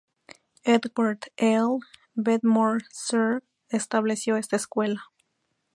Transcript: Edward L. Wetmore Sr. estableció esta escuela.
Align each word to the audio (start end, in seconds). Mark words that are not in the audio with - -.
Edward 0.65 1.27
L. 1.37 1.77
Wetmore 2.15 2.79
Sr. 2.91 3.43
estableció 3.69 4.35
esta 4.35 4.55
escuela. 4.55 5.11